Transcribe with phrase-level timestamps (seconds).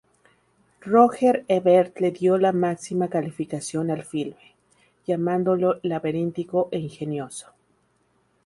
[0.83, 4.55] Roger Ebert le dio la máxima calificación al filme,
[5.05, 7.51] llamándolo "laberíntico e ingenioso".